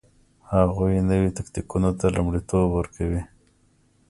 هغوی 0.53 0.95
نویو 1.09 1.35
تکتیکونو 1.37 1.89
ته 1.99 2.05
لومړیتوب 2.15 2.65
ورکوي 2.73 3.21